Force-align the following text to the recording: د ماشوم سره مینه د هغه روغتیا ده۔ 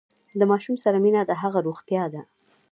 د 0.39 0.41
ماشوم 0.51 0.75
سره 0.83 0.97
مینه 1.03 1.21
د 1.25 1.31
هغه 1.41 1.59
روغتیا 1.67 2.03
ده۔ 2.13 2.21